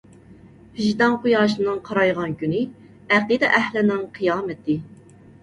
[0.77, 2.63] ۋىجدان قۇياشىنىڭ قارايغان كۈنى
[3.19, 4.81] ئەقىدە ئەھلىنىڭ قىيامىتى.